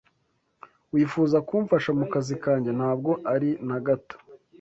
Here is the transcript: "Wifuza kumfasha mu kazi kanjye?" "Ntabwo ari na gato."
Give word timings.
"Wifuza 0.93 1.37
kumfasha 1.47 1.91
mu 1.99 2.05
kazi 2.13 2.35
kanjye?" 2.43 2.69
"Ntabwo 2.77 3.11
ari 3.33 3.49
na 3.67 3.77
gato." 3.85 4.15